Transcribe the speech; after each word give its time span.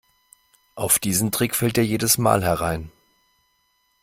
Auf 0.73 0.97
diesen 0.97 1.31
Trick 1.31 1.53
fällt 1.55 1.77
er 1.77 1.83
jedes 1.85 2.17
Mal 2.17 2.43
herein. 2.43 2.91